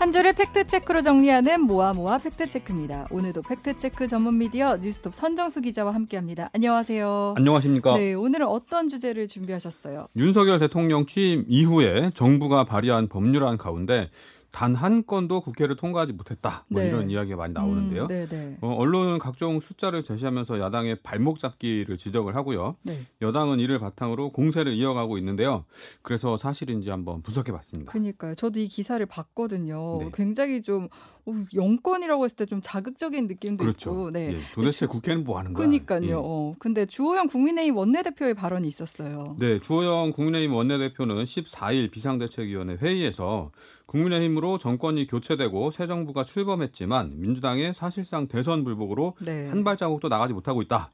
[0.00, 3.08] 한 줄을 팩트체크로 정리하는 모아모아 팩트체크입니다.
[3.10, 6.48] 오늘도 팩트체크 전문 미디어 뉴스톱 선정수 기자와 함께합니다.
[6.54, 7.34] 안녕하세요.
[7.36, 7.98] 안녕하십니까.
[7.98, 10.06] 네, 오늘은 어떤 주제를 준비하셨어요?
[10.16, 14.08] 윤석열 대통령 취임 이후에 정부가 발의한 법률안 가운데
[14.50, 16.64] 단 한 건도 국회를 통과하지 못했다.
[16.68, 16.88] 뭐 네.
[16.88, 18.04] 이런 이야기가 많이 나오는데요.
[18.04, 18.56] 음, 네, 네.
[18.60, 22.76] 어, 언론은 각종 숫자를 제시하면서 야당의 발목 잡기를 지적을 하고요.
[22.82, 23.00] 네.
[23.20, 25.64] 여당은 이를 바탕으로 공세를 이어가고 있는데요.
[26.02, 27.92] 그래서 사실인지 한번 분석해 봤습니다.
[27.92, 28.34] 그니까요.
[28.34, 29.98] 저도 이 기사를 봤거든요.
[29.98, 30.10] 네.
[30.14, 30.88] 굉장히 좀
[31.19, 31.19] 어,
[31.54, 33.90] 영권이라고 했을 때 좀 자극적인 느낌도 그렇죠.
[33.90, 34.10] 있고.
[34.10, 34.32] 네.
[34.34, 35.66] 예, 도대체 주- 국회는 뭐 하는 거야?
[35.66, 36.06] 그니까요.
[36.08, 36.12] 예.
[36.14, 39.36] 어, 근데 주호영 국민의힘 원내대표의 발언이 있었어요.
[39.38, 43.50] 네, 주호영 국민의힘 원내대표는 14일 비상대책위원회 회의에서
[43.86, 49.48] 국민의힘으로 정권이 교체되고 새 정부가 출범했지만 민주당의 사실상 대선 불복으로 네.
[49.48, 50.92] 한 발자국도 나가지 못하고 있다.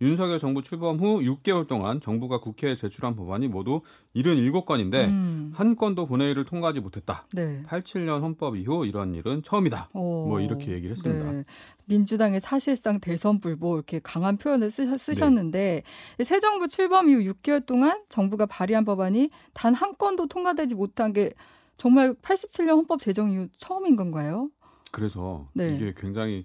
[0.00, 3.80] 윤석열 정부 출범 후 6개월 동안 정부가 국회에 제출한 법안이 모두
[4.14, 7.26] 77건인데 음, 한 건도 본회의를 통과하지 못했다.
[7.32, 7.62] 네.
[7.66, 9.90] 87년 헌법 이후 이런 일은 처음이다.
[9.94, 11.32] 어, 뭐 이렇게 얘기를 했습니다.
[11.32, 11.42] 네.
[11.86, 15.82] 민주당의 사실상 대선 불복 이렇게 강한 표현을 쓰, 쓰셨는데
[16.18, 16.24] 네.
[16.24, 21.30] 새 정부 출범 이후 6개월 동안 정부가 발의한 법안이 단 한 건도 통과되지 못한 게
[21.76, 24.48] 정말 87년 헌법 제정 이후 처음인 건가요?
[24.90, 25.74] 그래서 네.
[25.74, 26.44] 이게 굉장히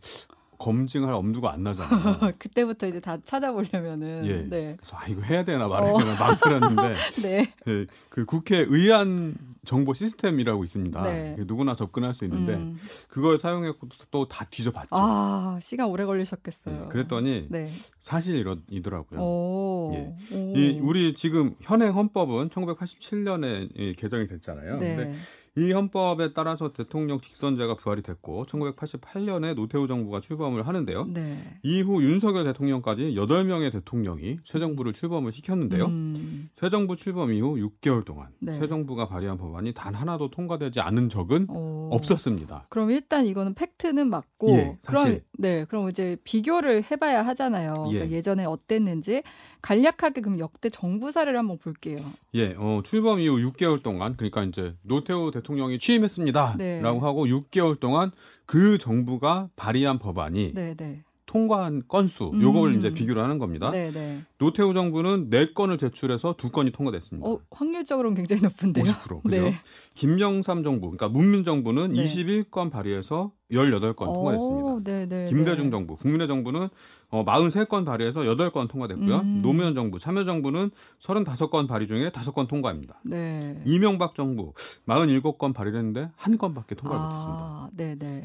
[0.61, 2.33] 검증할 엄두가 안 나잖아요.
[2.37, 4.33] 그때부터 이제 다 찾아보려면은 예.
[4.47, 4.77] 네.
[4.79, 5.97] 그래서 아 이거 해야 되나 말아야 어.
[5.97, 7.53] 되나 망설였는데 네.
[7.67, 11.01] 예, 그 국회 의안 정보 시스템이라고 있습니다.
[11.01, 11.35] 네.
[11.47, 12.77] 누구나 접근할 수 있는데 음.
[13.07, 14.89] 그걸 사용했고 또 다 뒤져봤죠.
[14.91, 16.83] 아, 시간 오래 걸리셨겠어요.
[16.85, 17.67] 예, 그랬더니 네.
[18.01, 18.35] 사실
[18.69, 19.19] 이러더라고요.
[19.19, 19.91] 오.
[19.95, 20.35] 예.
[20.35, 20.53] 오.
[20.55, 24.77] 이 우리 지금 현행 헌법은 1987년에 개정이 됐잖아요.
[24.77, 24.95] 네.
[24.95, 25.13] 근데
[25.57, 31.07] 이 헌법에 따라서 대통령 직선제가 부활이 됐고 1988년에 노태우 정부가 출범을 하는데요.
[31.13, 31.59] 네.
[31.61, 35.87] 이후 윤석열 대통령까지 8명의 대통령이 새 정부를 출범을 시켰는데요.
[35.87, 36.49] 음.
[36.55, 38.57] 새 정부 출범 이후 6개월 동안 네.
[38.59, 41.89] 새 정부가 발의한 법안이 단 하나도 통과되지 않은 적은 오.
[41.91, 42.67] 없었습니다.
[42.69, 45.19] 그럼 일단 이거는 팩트는 맞고 예, 그럼.
[45.37, 47.73] 네 그럼 이제 비교를 해 봐야 하잖아요.
[47.89, 47.93] 예.
[47.93, 49.23] 그러니까 예전에 어땠는지
[49.61, 51.99] 간략하게 그럼 역대 정부 사례를 한번 볼게요.
[52.33, 56.81] 예, 어, 출범 이후 6개월 동안 그러니까 이제 노태우 대통령이 취임했습니다라고 네.
[56.81, 58.11] 하고 6개월 동안
[58.45, 62.41] 그 정부가 발의한 법안이 네, 네, 통과한 건수 음.
[62.41, 63.71] 요걸 이제 비교를 하는 겁니다.
[63.71, 64.21] 네, 네.
[64.37, 67.27] 노태우 정부는 4건을 제출해서 2건이 통과됐습니다.
[67.27, 68.85] 어 확률적으로는 굉장히 높은데요.
[68.85, 69.41] 50% 그죠?
[69.41, 69.53] 네.
[69.95, 72.05] 김영삼 정부 그러니까 문민 정부는 네.
[72.05, 74.67] 21건 발의해서 18건 통과됐습니다.
[74.67, 75.25] 오, 네, 네.
[75.25, 75.71] 김대중 네.
[75.71, 76.69] 정부, 국민의 정부는
[77.09, 79.17] 어, 43건 발의해서 8건 통과됐고요.
[79.17, 79.41] 음.
[79.41, 80.71] 노무현 정부, 참여정부는
[81.01, 83.01] 35건 발의 중에 5건 통과입니다.
[83.03, 83.61] 네.
[83.65, 84.53] 이명박 정부
[84.87, 87.69] 47건 발의를 했는데 한 건밖에 통과를 못했습니다.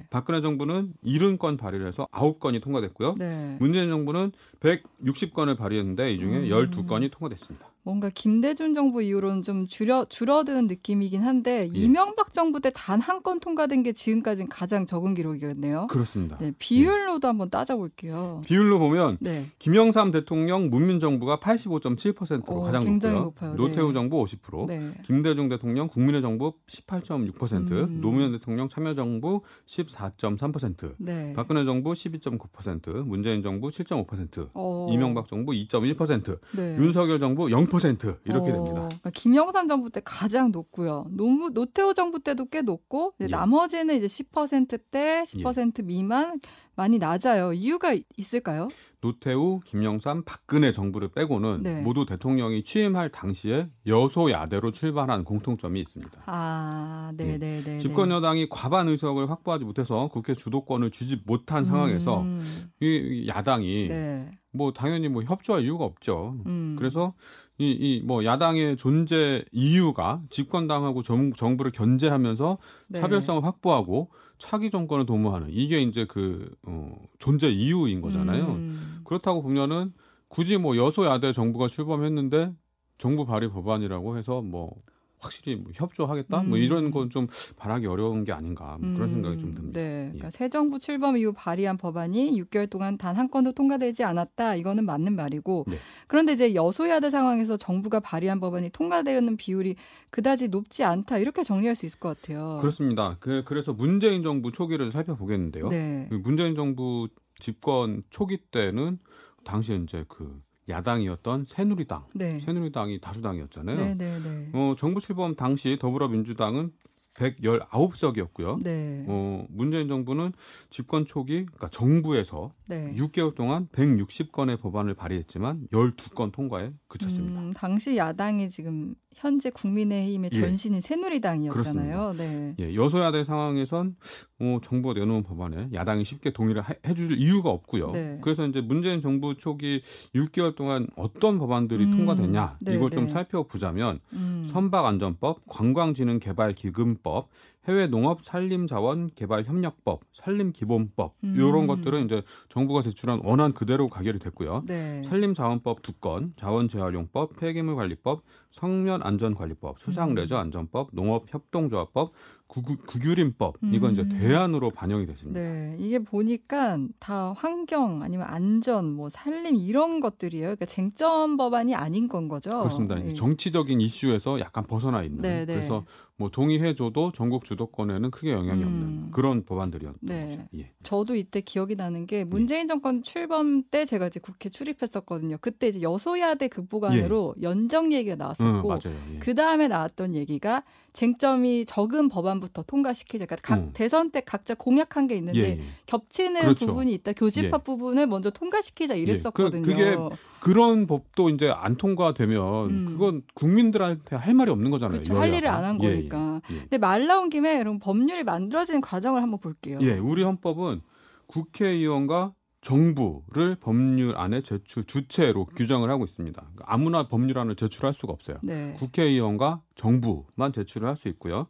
[0.07, 0.11] 아, 네, 네.
[0.11, 3.17] 박근혜 정부는 70건 발의를 해서 9건이 통과됐고요.
[3.19, 3.57] 네.
[3.61, 6.49] 문재인 정부는 160건을 발의했는데 이 중에 음.
[6.49, 7.67] 12건이 통과됐습니다.
[7.87, 11.79] 뭔가 김대중 정부 이후로는 좀 줄여 줄어드는 느낌이긴 한데 예.
[11.79, 15.87] 이명박 정부 때 단 한 건 통과된 게 지금까지는 가장 적은 기록이었네요.
[15.89, 16.37] 그렇습니다.
[16.39, 18.43] 네, 비율로도 한번 따져볼게요.
[18.45, 19.47] 비율로 보면 네.
[19.61, 23.51] 김영삼 대통령 문민 정부가 85.7%로 어, 가장 굉장히 높고요.
[23.51, 23.69] 높아요.
[23.69, 23.95] 노태우 네.
[23.95, 24.91] 정부 50%, 네.
[25.05, 28.01] 김대중 대통령 국민의 정부 18.6%, 음.
[28.01, 31.33] 노무현 대통령 참여 정부 14.3%, 네.
[31.37, 36.77] 박근혜 정부 12.9%, 문재인 정부 7.5%, 어, 이명박 정부 2.1%, 네.
[36.79, 37.76] 윤석열 정부 0%
[38.25, 38.75] 이렇게 어, 됩니다.
[38.89, 41.07] 그러니까 김영삼 정부 때 가장 높고요.
[41.11, 43.31] 노무, 노태우 정부 때도 꽤 높고 이제 예.
[43.31, 46.39] 나머지는 이제 10%대, 10% 미만
[46.75, 47.53] 많이 낮아요.
[47.55, 48.69] 이유가 이- 있을까요?
[49.01, 51.81] 노태우, 김영삼, 박근혜 정부를 빼고는 네.
[51.81, 56.23] 모두 대통령이 취임할 당시에 여소야대로 출발한 공통점이 있습니다.
[56.27, 57.39] 아, 네, 예.
[57.39, 57.79] 네, 네.
[57.79, 62.43] 집권 여당이 과반 의석을 확보하지 못해서 국회 주도권을 쥐지 못한 상황에서 음,
[62.81, 62.87] 이-
[63.25, 64.31] 이 야당이 네.
[64.57, 66.37] 뭐 당연히 뭐 협조할 이유가 없죠.
[66.47, 66.77] 음.
[66.79, 67.13] 그래서
[67.59, 72.59] 이 이 뭐 야당의 존재 이유가 집권당하고 정, 정부를 견제하면서
[72.89, 73.01] 네.
[73.01, 78.45] 차별성을 확보하고 차기 정권을 도모하는 이게 이제 그 어, 존재 이유인 거잖아요.
[78.45, 79.01] 음.
[79.05, 79.93] 그렇다고 보면은
[80.29, 82.53] 굳이 뭐 여소야대 정부가 출범했는데
[82.99, 84.75] 정부 발의 법안이라고 해서 뭐
[85.19, 86.63] 확실히 뭐 협조하겠다 뭐 음.
[86.63, 89.81] 이런 건 좀 바라기 어려운 게 아닌가 뭐 그런 음, 생각이 좀 듭니다.
[89.81, 90.03] 네.
[90.07, 90.09] 예.
[90.09, 94.57] 그러니까 새 정부 출범 이후 발의한 법안이 6개월 동안 단 한 건도 통과되지 않았다.
[94.57, 95.65] 이거는 맞는 말이고.
[95.69, 95.77] 네.
[96.07, 99.77] 그런데 이제 여소야대 상황에서 정부가 발의한 법안이 통과되는 비율이
[100.11, 101.19] 그다지 높지 않다.
[101.19, 102.59] 이렇게 정리할 수 있을 것 같아요.
[102.61, 103.17] 그렇습니다.
[103.21, 105.69] 그, 그래서 문재인 정부 초기를 살펴보겠는데요.
[105.69, 106.07] 네.
[106.11, 107.09] 그 문재인 정부
[107.41, 108.99] 집권 초기 때는
[109.45, 112.41] 당시에 이제 그 야당이었던 새누리당, 네.
[112.41, 113.77] 새누리당이 다수당이었잖아요.
[113.77, 114.51] 네, 네, 네.
[114.53, 116.73] 어, 정부 출범 당시 더불어민주당은
[117.15, 118.63] 119석이었고요.
[118.63, 119.05] 네.
[119.09, 120.33] 어, 문재인 정부는
[120.71, 122.95] 집권 초기 그러니까 정부에서 네.
[122.95, 127.41] 6개월 동안 160건의 법안을 발의했지만 12건 통과에 그쳤습니다.
[127.41, 130.41] 음, 당시 야당이 지금 현재 국민의힘의 예.
[130.41, 132.15] 전신인 새누리당이었잖아요.
[132.19, 132.55] 네.
[132.61, 133.97] 예, 여소야대 상황에선
[134.41, 137.93] 어, 정부가 내놓은 법안에 야당이 쉽게 동의를 해, 해줄 이유가 없고요.
[137.93, 138.19] 네.
[138.23, 139.83] 그래서 이제 문재인 정부 초기
[140.15, 143.11] 6개월 동안 어떤 법안들이 음, 통과됐냐 네, 이걸 좀 네.
[143.11, 144.45] 살펴보자면 음.
[144.53, 147.29] 선박안전법, 관광진흥개발기금법,
[147.69, 151.35] 해외 농업 산림 자원 개발 협력법, 산림 기본법 음.
[151.37, 154.63] 이런 것들은 이제 정부가 제출한 원안 그대로 가결이 됐고요.
[154.67, 155.03] 네.
[155.09, 158.23] 산림 자원법 두 건, 자원 재활용법, 폐기물 관리법,
[158.53, 162.13] 성면 안전관리법, 수상레저안전법, 농업협동조합법,
[162.49, 164.09] 구규림법 이건 이제 음.
[164.09, 165.41] 대안으로 반영이 됐습니다.
[165.41, 170.47] 네, 이게 보니까 다 환경 아니면 안전, 뭐 산림 이런 것들이에요.
[170.47, 172.51] 그러니까 쟁점 법안이 아닌 건 거죠.
[172.61, 173.05] 그렇습니다.
[173.05, 173.13] 예.
[173.13, 175.55] 정치적인 이슈에서 약간 벗어나 있는 네, 네.
[175.57, 175.85] 그래서
[176.19, 178.67] 뭐 동의해줘도 전국 주도권에는 크게 영향이 음.
[178.67, 180.27] 없는 그런 법안들이었던 네.
[180.27, 180.49] 거죠.
[180.57, 180.73] 예.
[180.83, 185.39] 저도 이때 기억이 나는 게 문재인 정권 출범 때 제가 이제 국회 출입했었거든요.
[185.41, 188.97] 그때 이제 여소야대 극복안으로 연정 얘기가 응, 나왔었고 맞아요.
[189.15, 189.19] 예.
[189.19, 190.63] 그 다음에 나왔던 얘기가
[190.97, 193.27] 쟁점이 적은 법안부터 통과시키자.
[193.27, 193.71] 그러니까 각 음.
[193.75, 195.61] 대선 때 각자 공약한 게 있는데 예, 예.
[195.85, 196.67] 겹치는 그렇죠.
[196.67, 197.13] 부분이 있다.
[197.13, 199.61] 교집합 부분을 먼저 통과시키자 이랬었거든요.
[199.63, 199.97] 그- 그게
[200.41, 202.87] 그런 법도 이제 안 통과되면 음.
[202.89, 205.01] 그건 국민들한테 할 말이 없는 거잖아요.
[205.03, 205.21] 그렇죠.
[205.21, 205.35] 할.
[205.35, 206.41] 일을 안한 예, 거니까.
[206.51, 206.61] 예, 예.
[206.61, 209.77] 근데 말 나온 김에 그럼 법률이 만들어지는 과정을 한번 볼게요.
[209.83, 210.81] 예, 우리 헌법은
[211.27, 212.33] 국회의원과
[212.67, 216.41] 정부를 법률 안에 제출 주체로 규정을 하고 있습니다.
[216.41, 218.39] 그러니까 아무나 법률안을 제출할 수가 없어요.
[218.43, 218.75] 네.
[218.81, 221.47] 국회의원과 정부만 제출을 할 수 있고요.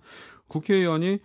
[0.48, 1.20] 국회의원이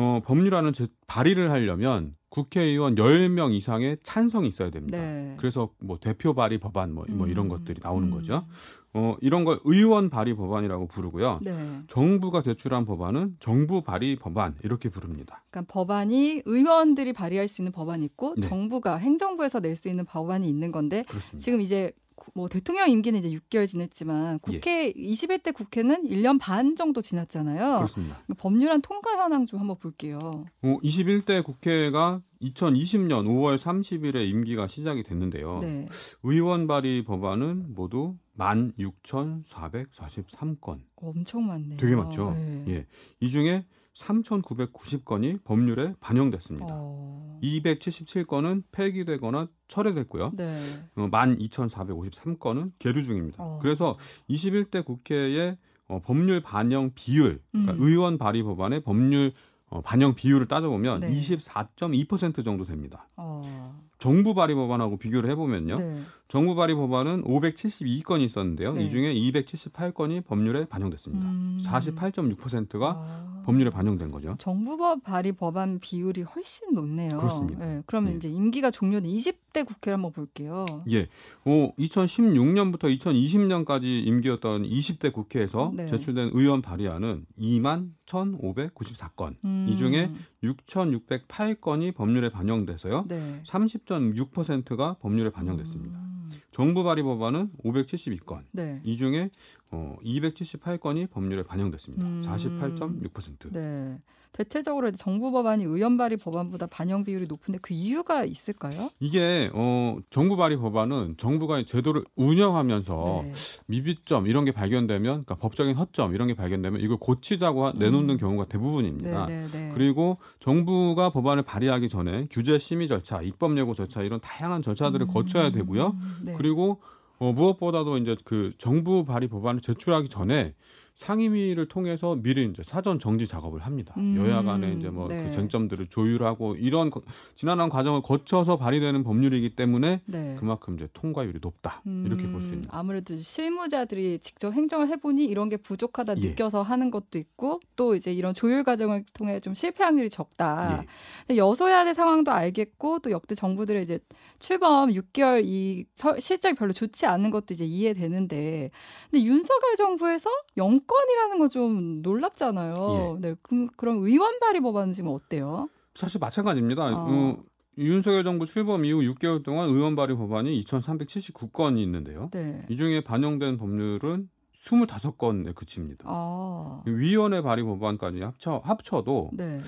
[0.00, 4.96] 어, 법률안을 제, 발의를 하려면 국회의원 10명 이상의 찬성이 있어야 됩니다.
[4.96, 5.34] 네.
[5.38, 7.48] 그래서 뭐 대표 발의 법안 뭐, 뭐 이런 음.
[7.48, 8.12] 것들이 나오는 음.
[8.12, 8.46] 거죠.
[8.94, 11.40] 어, 이런 걸 의원 발의 법안이라고 부르고요.
[11.42, 11.80] 네.
[11.88, 15.42] 정부가 제출한 법안은 정부 발의 법안 이렇게 부릅니다.
[15.50, 18.46] 그러니까 법안이 의원들이 발의할 수 있는 법안이 있고 네.
[18.46, 21.38] 정부가 행정부에서 낼 수 있는 법안이 있는 건데 그렇습니다.
[21.38, 27.02] 지금 이제 구- 뭐 대통령 임기는 이제 6개월 지냈지만 국회 21대 국회는 1년 반 정도
[27.02, 27.58] 지났잖아요.
[27.58, 27.76] 예.
[27.76, 28.16] 그렇습니다.
[28.24, 30.18] 그러니까 법률안 통과 현황 좀 한번 볼게요.
[30.62, 35.60] 어, 21대 국회가 2020년 5월 30일에 임기가 시작이 됐는데요.
[35.60, 35.88] 네.
[36.22, 40.80] 의원 발의 법안은 모두 16,443건.
[40.96, 41.78] 엄청 많네요.
[41.78, 42.32] 되게 많죠.
[42.32, 42.64] 네.
[42.68, 42.86] 예.
[43.20, 43.64] 이 중에
[43.98, 46.66] 3,990건이 법률에 반영됐습니다.
[46.70, 47.38] 어.
[47.42, 50.32] 277건은 폐기되거나 철회됐고요.
[50.36, 50.58] 네.
[50.96, 53.42] 어, 12,453건은 계류 중입니다.
[53.42, 53.58] 어.
[53.60, 53.96] 그래서
[54.30, 55.56] 21대 국회의
[55.88, 57.78] 어, 법률 반영 비율, 그러니까 음.
[57.80, 59.32] 의원 발의 법안의 법률
[59.70, 61.10] 어, 반영 비율을 따져보면 네.
[61.10, 63.08] 24.2% 정도 됩니다.
[63.16, 63.78] 어.
[63.98, 65.76] 정부 발의 법안하고 비교를 해보면요.
[65.76, 66.00] 네.
[66.28, 68.74] 정부 발의 법안은 572건이 있었는데요.
[68.74, 68.84] 네.
[68.84, 71.26] 이 중에 278건이 법률에 반영됐습니다.
[71.26, 71.58] 음.
[71.62, 73.37] 48.6%가 아.
[73.48, 74.34] 법률에 반영된 거죠.
[74.38, 77.16] 정부법 발의 법안 비율이 훨씬 높네요.
[77.16, 77.64] 그렇습니다.
[77.64, 78.16] 네, 그러면 예.
[78.16, 80.66] 이제 임기가 종료된 20대 국회를 한번 볼게요.
[80.90, 81.08] 예.
[81.46, 85.86] 어, 2016년부터 2020년까지 임기였던 20대 국회에서 네.
[85.86, 89.36] 제출된 의원 발의안은 2만 1,594건.
[89.44, 89.66] 음.
[89.70, 90.10] 이 중에
[90.44, 93.06] 6,608건이 법률에 반영돼서요.
[93.08, 93.40] 네.
[93.46, 95.97] 30.6%가 법률에 반영됐습니다.
[96.32, 96.38] 음.
[96.50, 98.42] 정부 발의 법안은 572건.
[98.52, 98.80] 네.
[98.84, 99.30] 이 중에
[99.70, 102.04] 어, 278건이 법률에 반영됐습니다.
[102.06, 102.22] 음.
[102.26, 103.52] 48.6%.
[103.52, 103.98] 네.
[104.30, 108.90] 대체적으로 정부 법안이 의원 발의 법안보다 반영 비율이 높은데 그 이유가 있을까요?
[109.00, 113.32] 이게 어, 정부 발의 법안은 정부가 제도를 운영하면서 네.
[113.66, 118.16] 미비점 이런 게 발견되면 그러니까 법적인 허점 이런 게 발견되면 이걸 고치자고 하- 내놓는 음.
[118.18, 119.26] 경우가 대부분입니다.
[119.26, 119.70] 네, 네, 네.
[119.74, 125.10] 그리고 정부가 법안을 발의하기 전에 규제 심의 절차, 입법 예고 절차 이런 다양한 절차들을 음.
[125.10, 125.96] 거쳐야 되고요.
[126.22, 126.34] 네.
[126.36, 126.80] 그리고
[127.18, 130.54] 어, 무엇보다도 이제 그 정부 발의 법안을 제출하기 전에
[130.98, 133.94] 상임위를 통해서 미리 이제 사전 정지 작업을 합니다.
[133.98, 135.30] 음, 여야 간에 이제 뭐그 네.
[135.30, 137.00] 쟁점들을 조율하고 이런 거-
[137.36, 140.36] 지난한 과정을 거쳐서 발의되는 법률이기 때문에 네.
[140.40, 142.64] 그만큼 이제 통과율이 높다 이렇게 볼수 음, 있는.
[142.70, 146.28] 아무래도 실무자들이 직접 행정을 해 보니 이런 게 부족하다 예.
[146.30, 150.84] 느껴서 하는 것도 있고 또 이제 이런 조율 과정을 통해 좀 실패 확률이 적다.
[151.30, 151.36] 예.
[151.36, 154.00] 여소야대 상황도 알겠고 또 역대 정부들의 이제
[154.40, 158.70] 출범 6개월 이 서- 실적이 별로 좋지 않은 것도 이제 이해되는데
[159.10, 162.74] 근데 윤석열 정부에서 영 건이라는 건 좀 놀랍잖아요.
[162.74, 163.20] 예.
[163.28, 165.68] 네, 그럼 그럼 의원 발의 법안은 지금 어때요?
[165.94, 166.84] 사실 마찬가지입니다.
[166.86, 167.06] 어.
[167.08, 167.42] 어,
[167.78, 172.28] 윤석열 정부 출범 이후 6개월 동안 의원 발의 법안이 2,379건이 있는데요.
[172.32, 172.64] 네.
[172.68, 174.28] 이 중에 반영된 법률은
[174.64, 176.04] 25건에 그칩니다.
[176.08, 179.60] 아, 위원회 발의 법안까지 합쳐 합쳐도 네.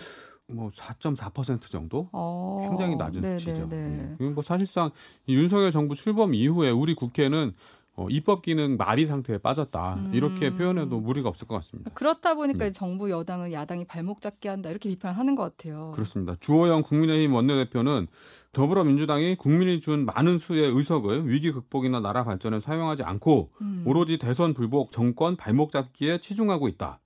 [0.51, 3.69] 뭐4.4% 정도 어, 굉장히 낮은 네, 수치죠.
[3.69, 4.17] 네, 네.
[4.21, 4.25] 예.
[4.29, 4.91] 뭐 사실상
[5.27, 7.53] 이 윤석열 정부 출범 이후에 우리 국회는
[8.01, 10.57] 어, 입법 기능 마비 상태에 빠졌다 이렇게 음.
[10.57, 11.91] 표현해도 무리가 없을 것 같습니다.
[11.93, 12.73] 그렇다 보니까 네.
[12.73, 15.93] 정부 여당은 야당이 발목 잡게 한다 이렇게 비판을 하는 것 같아요.
[15.95, 16.35] 그렇습니다.
[16.41, 18.07] 주호영 국민의힘 원내대표는
[18.53, 23.85] 더불어민주당이 국민이 준 많은 수의 의석을 위기 극복이나 나라 발전에 사용하지 않고 음.
[23.87, 27.01] 오로지 대선 불복 정권 발목 잡기에 치중하고 있다.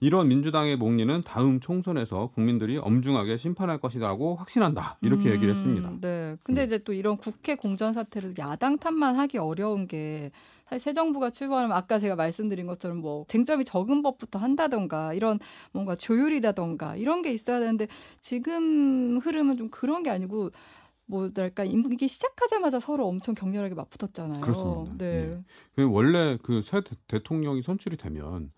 [0.00, 4.98] 이런 민주당의 목리는 다음 총선에서 국민들이 엄중하게 심판할 것이라고 확신한다.
[5.00, 5.90] 이렇게 얘기를 음, 했습니다.
[6.00, 6.36] 네.
[6.42, 6.66] 근데 음.
[6.66, 10.30] 이제 또 이런 국회 공전 사태를 야당 탓만 하기 어려운 게
[10.66, 15.38] 사실 새 정부가 출범하면 아까 제가 말씀드린 것처럼 뭐 쟁점이 적은 법부터 한다던가 이런
[15.72, 17.86] 뭔가 조율이라던가 이런 게 있어야 되는데
[18.20, 20.50] 지금 흐름은 좀 그런 게 아니고
[21.06, 24.40] 뭐랄까 임기 시작하자마자 서로 엄청 격렬하게 맞붙었잖아요.
[24.40, 24.94] 그렇습니다.
[24.98, 25.06] 네.
[25.06, 25.38] 예.
[25.76, 28.50] 그 원래 그 새 대통령이 선출이 되면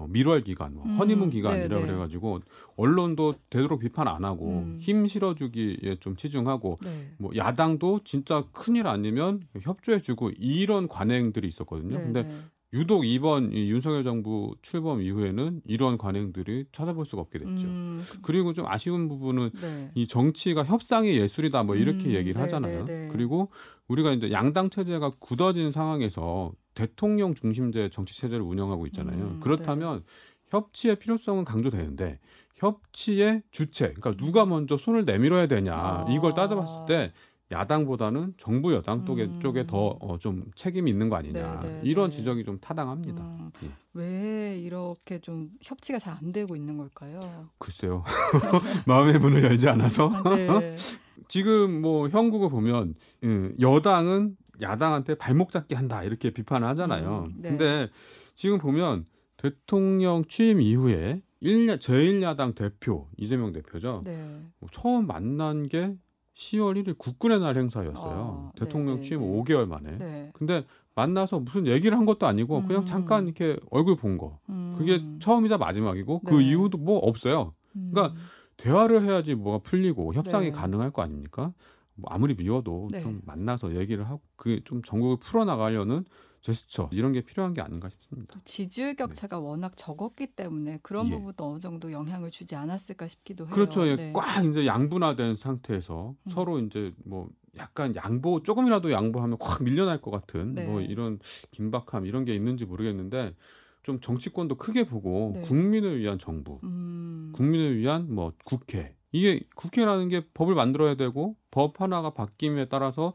[0.00, 1.86] 어, 밀월 기간, 뭐 음, 허니문 기간이라 네, 네.
[1.86, 2.40] 그래가지고
[2.76, 4.78] 언론도 되도록 비판 안 하고 음.
[4.80, 7.12] 힘 실어주기에 좀 치중하고 네.
[7.18, 11.98] 뭐 야당도 진짜 큰일 아니면 협조해주고 이런 관행들이 있었거든요.
[11.98, 12.34] 네, 근데 네.
[12.72, 17.66] 유독 이번 이 윤석열 정부 출범 이후에는 이런 관행들이 찾아볼 수가 없게 됐죠.
[17.66, 19.90] 음, 그리고 좀 아쉬운 부분은 네.
[19.94, 22.84] 이 정치가 협상의 예술이다 뭐 이렇게 음, 얘기를 네, 하잖아요.
[22.86, 23.08] 네, 네.
[23.12, 23.50] 그리고
[23.88, 29.18] 우리가 이제 양당 체제가 굳어진 상황에서 대통령 중심제 정치 체제를 운영하고 있잖아요.
[29.18, 30.02] 음, 그렇다면
[30.48, 32.18] 협치의 필요성은 강조되는데
[32.56, 36.06] 협치의 주체, 그러니까 누가 먼저 손을 내밀어야 되냐 아.
[36.08, 37.12] 이걸 따져봤을 때
[37.52, 39.40] 야당보다는 정부 여당 쪽에, 음.
[39.40, 42.16] 쪽에 더좀 책임이 있는 거 아니냐 네, 네, 이런 네.
[42.16, 43.22] 지적이 좀 타당합니다.
[43.22, 43.68] 음, 예.
[43.92, 47.48] 왜 이렇게 좀 협치가 잘 안 되고 있는 걸까요?
[47.58, 48.04] 글쎄요,
[48.86, 50.76] 마음의 문을 열지 않아서 네.
[51.28, 52.94] 지금 뭐 형국을 보면
[53.24, 57.28] 음, 여당은 야당한테 발목 잡기 한다 이렇게 비판을 하잖아요.
[57.28, 57.50] 음, 네.
[57.50, 57.88] 근데
[58.34, 64.02] 지금 보면 대통령 취임 이후에 일야 제1야당 대표 이재명 대표죠.
[64.04, 64.40] 네.
[64.58, 65.96] 뭐 처음 만난 게
[66.34, 68.52] 10월 1일 국군의 날 행사였어요.
[68.54, 69.26] 아, 대통령 네, 네, 취임 네.
[69.26, 69.98] 5개월 만에.
[69.98, 70.30] 네.
[70.34, 70.64] 근데
[70.94, 72.86] 만나서 무슨 얘기를 한 것도 아니고 그냥 음.
[72.86, 74.38] 잠깐 이렇게 얼굴 본 거.
[74.48, 74.74] 음.
[74.76, 76.50] 그게 처음이자 마지막이고 그 네.
[76.50, 77.54] 이후도 뭐 없어요.
[77.76, 77.90] 음.
[77.92, 78.18] 그러니까
[78.56, 80.52] 대화를 해야지 뭐가 풀리고 협상이 네.
[80.52, 81.52] 가능할 거 아닙니까?
[82.00, 83.00] 뭐 아무리 미워도 네.
[83.02, 86.04] 좀 만나서 얘기를 하고 그 좀 전국을 풀어 나가려는
[86.42, 88.40] 제스처 이런 게 필요한 게 아닌가 싶습니다.
[88.44, 91.10] 지지율 격차가 워낙 적었기 때문에 그런 예.
[91.10, 93.52] 부분도 어느 정도 영향을 주지 않았을까 싶기도 해요.
[93.52, 93.86] 그렇죠.
[93.86, 94.12] 예, 네.
[94.14, 96.30] 꽉 이제 양분화된 상태에서 음.
[96.30, 100.64] 서로 이제 뭐 약간 양보 조금이라도 양보하면 확 밀려날 것 같은 네.
[100.64, 101.18] 뭐 이런
[101.50, 103.34] 긴박함 이런 게 있는지 모르겠는데
[103.82, 105.42] 좀 정치권도 크게 보고 네.
[105.42, 107.32] 국민을 위한 정부, 음.
[107.34, 113.12] 국민을 위한 뭐 국회 이게 국회라는 게 법을 만들어야 되고 법 하나가 바뀜에 따라서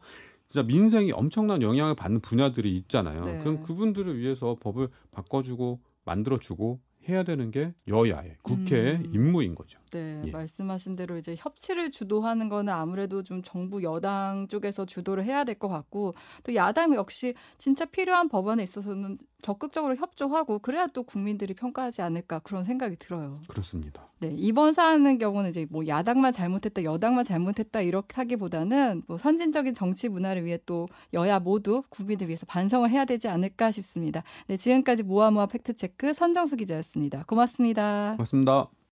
[0.48, 3.24] 진짜 민생이 엄청난 영향을 받는 분야들이 있잖아요.
[3.24, 3.40] 네.
[3.40, 9.10] 그럼 그분들을 위해서 법을 바꿔주고 만들어주고 해야 되는 게 여야의 국회의 음.
[9.14, 9.78] 임무인 거죠.
[9.90, 10.30] 네, 예.
[10.30, 15.68] 말씀하신 대로 이제 협치를 주도하는 거는 아무래도 좀 정부 여당 쪽에서 주도를 해야 될 것
[15.68, 16.14] 같고
[16.44, 22.64] 또 야당 역시 진짜 필요한 법안에 있어서는 적극적으로 협조하고 그래야 또 국민들이 평가하지 않을까 그런
[22.64, 23.40] 생각이 들어요.
[23.48, 24.08] 그렇습니다.
[24.18, 30.08] 네, 이번 사안의 경우는 이제 뭐 야당만 잘못했다, 여당만 잘못했다 이렇게 하기보다는 뭐 선진적인 정치
[30.08, 34.22] 문화를 위해 또 여야 모두 국민을 위해서 반성을 해야 되지 않을까 싶습니다.
[34.48, 37.24] 네, 지금까지 모아모아 팩트체크 선정수 기자였습니다.
[37.26, 38.12] 고맙습니다.
[38.16, 38.85] 고맙습니다.